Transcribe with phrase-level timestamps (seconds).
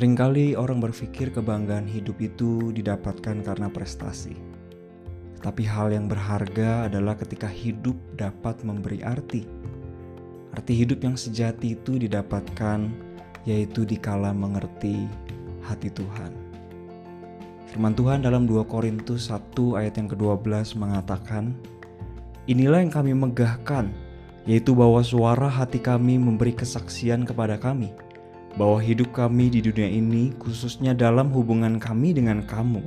[0.00, 4.32] Seringkali orang berpikir kebanggaan hidup itu didapatkan karena prestasi.
[5.44, 9.44] Tapi hal yang berharga adalah ketika hidup dapat memberi arti.
[10.56, 12.88] Arti hidup yang sejati itu didapatkan
[13.44, 15.04] yaitu dikala mengerti
[15.68, 16.32] hati Tuhan.
[17.68, 19.52] Firman Tuhan dalam 2 Korintus 1
[19.84, 21.52] ayat yang ke-12 mengatakan,
[22.48, 23.92] Inilah yang kami megahkan,
[24.48, 27.92] yaitu bahwa suara hati kami memberi kesaksian kepada kami
[28.58, 32.82] bahwa hidup kami di dunia ini, khususnya dalam hubungan kami dengan kamu,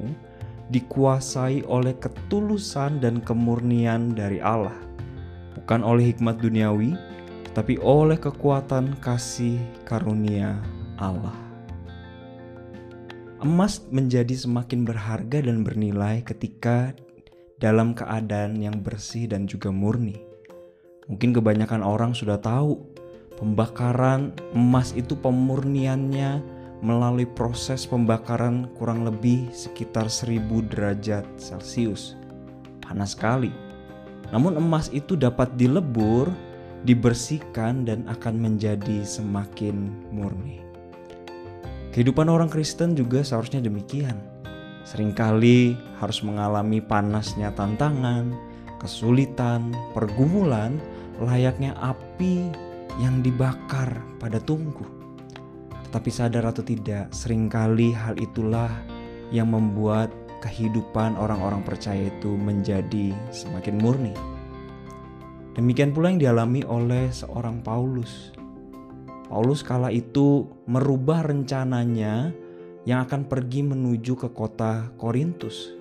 [0.71, 4.75] dikuasai oleh ketulusan dan kemurnian dari Allah,
[5.59, 6.95] bukan oleh hikmat duniawi,
[7.51, 10.57] tetapi oleh kekuatan kasih karunia
[10.97, 11.35] Allah.
[13.43, 16.95] Emas menjadi semakin berharga dan bernilai ketika
[17.59, 20.15] dalam keadaan yang bersih dan juga murni.
[21.11, 22.92] Mungkin kebanyakan orang sudah tahu
[23.41, 26.43] Pembakaran emas itu pemurniannya
[26.83, 32.19] melalui proses pembakaran kurang lebih sekitar 1000 derajat Celcius.
[32.83, 33.49] Panas sekali.
[34.29, 36.27] Namun emas itu dapat dilebur,
[36.83, 40.59] dibersihkan dan akan menjadi semakin murni.
[41.95, 44.17] Kehidupan orang Kristen juga seharusnya demikian.
[44.83, 48.35] Seringkali harus mengalami panasnya tantangan,
[48.83, 50.75] kesulitan, pergumulan
[51.23, 52.51] layaknya api
[53.01, 54.85] yang dibakar pada tungku.
[55.89, 58.69] Tetapi sadar atau tidak, sering kali hal itulah
[59.29, 60.09] yang membuat
[60.41, 64.13] kehidupan orang-orang percaya itu menjadi semakin murni.
[65.53, 68.33] Demikian pula yang dialami oleh seorang Paulus.
[69.29, 72.33] Paulus kala itu merubah rencananya
[72.83, 75.77] yang akan pergi menuju ke kota Korintus.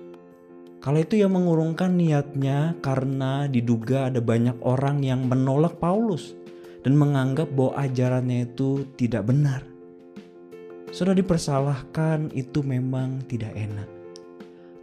[0.77, 6.37] Kala itu ia mengurungkan niatnya karena diduga ada banyak orang yang menolak Paulus
[6.83, 9.63] dan menganggap bahwa ajarannya itu tidak benar.
[10.93, 13.89] Sudah dipersalahkan itu memang tidak enak.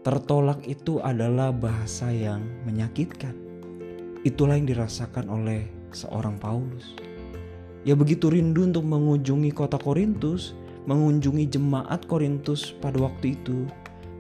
[0.00, 3.36] Tertolak itu adalah bahasa yang menyakitkan.
[4.24, 6.96] Itulah yang dirasakan oleh seorang Paulus.
[7.84, 10.56] Ia begitu rindu untuk mengunjungi kota Korintus,
[10.88, 13.64] mengunjungi jemaat Korintus pada waktu itu,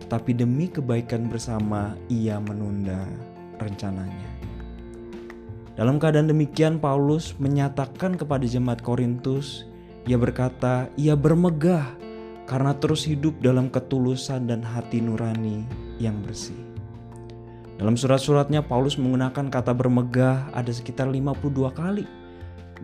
[0.04, 3.04] tetapi demi kebaikan bersama ia menunda
[3.60, 4.49] rencananya.
[5.80, 9.64] Dalam keadaan demikian Paulus menyatakan kepada jemaat Korintus,
[10.04, 11.96] ia berkata, ia bermegah
[12.44, 15.64] karena terus hidup dalam ketulusan dan hati nurani
[15.96, 16.60] yang bersih.
[17.80, 22.04] Dalam surat-suratnya Paulus menggunakan kata bermegah ada sekitar 52 kali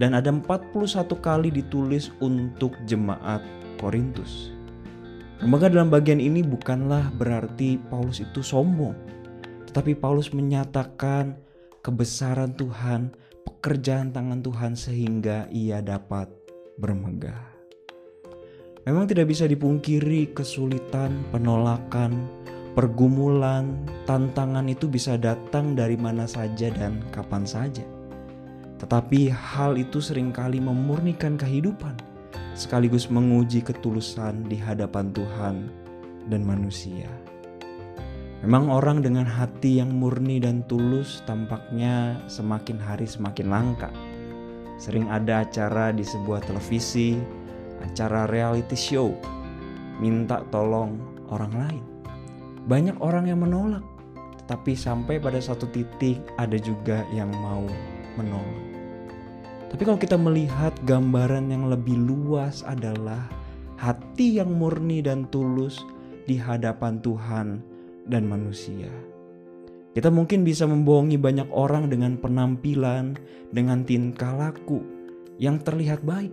[0.01, 0.73] dan ada 41
[1.21, 3.45] kali ditulis untuk jemaat
[3.77, 4.57] Korintus.
[5.45, 8.97] Bermegah dalam bagian ini bukanlah berarti Paulus itu sombong,
[9.69, 11.45] tetapi Paulus menyatakan
[11.87, 13.15] kebesaran Tuhan,
[13.47, 16.27] pekerjaan tangan Tuhan sehingga ia dapat
[16.83, 17.55] bermegah.
[18.83, 22.27] Memang tidak bisa dipungkiri kesulitan, penolakan,
[22.75, 27.87] pergumulan, tantangan itu bisa datang dari mana saja dan kapan saja.
[28.83, 31.95] Tetapi hal itu sering kali memurnikan kehidupan,
[32.59, 35.71] sekaligus menguji ketulusan di hadapan Tuhan
[36.27, 37.07] dan manusia.
[38.47, 43.91] Memang orang dengan hati yang murni dan tulus tampaknya semakin hari semakin langka.
[44.79, 47.19] Sering ada acara di sebuah televisi,
[47.83, 49.19] acara reality show,
[49.99, 50.95] minta tolong
[51.27, 51.85] orang lain.
[52.71, 53.83] Banyak orang yang menolak,
[54.39, 57.67] tetapi sampai pada satu titik ada juga yang mau
[58.15, 58.63] menolong.
[59.75, 63.27] Tapi kalau kita melihat gambaran yang lebih luas adalah
[63.75, 65.83] hati yang murni dan tulus
[66.31, 67.75] di hadapan Tuhan
[68.07, 68.89] dan manusia.
[69.97, 73.17] Kita mungkin bisa membohongi banyak orang dengan penampilan,
[73.49, 74.85] dengan tingkah laku
[75.41, 76.33] yang terlihat baik.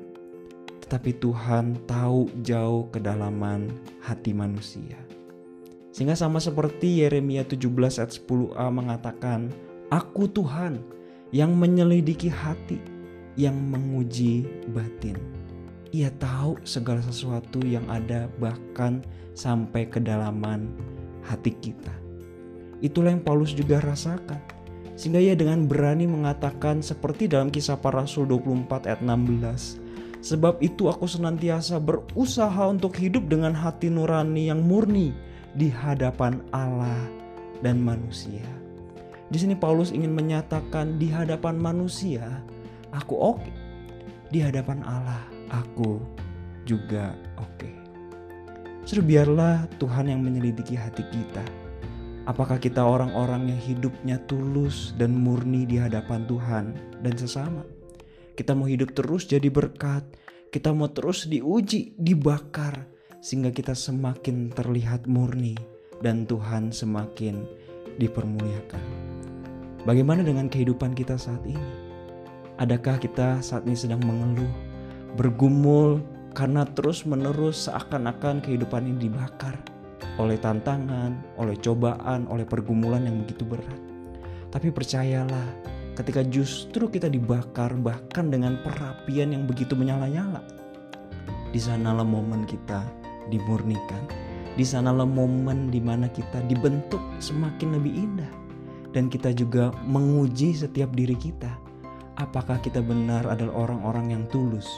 [0.84, 3.72] Tetapi Tuhan tahu jauh kedalaman
[4.04, 5.00] hati manusia.
[5.96, 9.48] Sehingga sama seperti Yeremia 17 ayat 10a mengatakan,
[9.94, 10.84] Aku Tuhan
[11.32, 12.82] yang menyelidiki hati,
[13.40, 14.44] yang menguji
[14.76, 15.16] batin.
[15.94, 19.06] Ia tahu segala sesuatu yang ada bahkan
[19.38, 20.68] sampai kedalaman
[21.24, 21.94] hati kita.
[22.84, 24.40] Itulah yang Paulus juga rasakan.
[24.94, 29.82] Sehingga ia dengan berani mengatakan seperti dalam kisah para rasul 24 ayat 16.
[30.24, 35.12] Sebab itu aku senantiasa berusaha untuk hidup dengan hati nurani yang murni
[35.58, 37.10] di hadapan Allah
[37.60, 38.46] dan manusia.
[39.28, 42.40] Di sini Paulus ingin menyatakan di hadapan manusia
[42.94, 43.52] aku oke.
[44.30, 46.00] Di hadapan Allah aku
[46.64, 47.12] juga
[47.42, 47.83] oke.
[48.84, 51.44] Sudah biarlah Tuhan yang menyelidiki hati kita.
[52.28, 56.66] Apakah kita orang-orang yang hidupnya tulus dan murni di hadapan Tuhan
[57.00, 57.64] dan sesama?
[58.36, 60.04] Kita mau hidup terus jadi berkat,
[60.52, 62.88] kita mau terus diuji, dibakar,
[63.24, 65.56] sehingga kita semakin terlihat murni
[66.04, 67.48] dan Tuhan semakin
[68.00, 68.84] dipermuliakan.
[69.88, 71.60] Bagaimana dengan kehidupan kita saat ini?
[72.60, 74.52] Adakah kita saat ini sedang mengeluh,
[75.16, 76.04] bergumul
[76.34, 79.58] karena terus-menerus seakan-akan kehidupan ini dibakar
[80.18, 83.82] oleh tantangan, oleh cobaan, oleh pergumulan yang begitu berat?
[84.54, 85.48] Tapi percayalah,
[85.98, 90.42] ketika justru kita dibakar bahkan dengan perapian yang begitu menyala-nyala,
[91.54, 92.82] di sanalah momen kita
[93.30, 94.02] dimurnikan.
[94.58, 98.32] Di sanalah momen di mana kita dibentuk semakin lebih indah.
[98.94, 101.50] Dan kita juga menguji setiap diri kita.
[102.22, 104.70] Apakah kita benar adalah orang-orang yang tulus,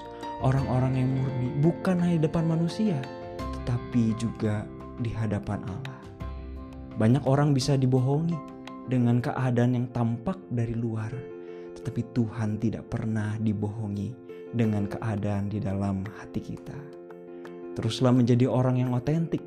[0.43, 2.97] orang-orang yang murni, bukan hanya di depan manusia,
[3.39, 4.67] tetapi juga
[4.99, 6.01] di hadapan Allah.
[6.95, 8.35] Banyak orang bisa dibohongi
[8.87, 11.11] dengan keadaan yang tampak dari luar,
[11.75, 14.15] tetapi Tuhan tidak pernah dibohongi
[14.55, 16.77] dengan keadaan di dalam hati kita.
[17.75, 19.43] Teruslah menjadi orang yang otentik,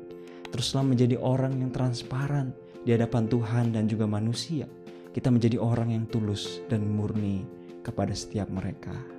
[0.53, 2.53] teruslah menjadi orang yang transparan
[2.85, 4.69] di hadapan Tuhan dan juga manusia.
[5.09, 7.41] Kita menjadi orang yang tulus dan murni
[7.81, 9.18] kepada setiap mereka.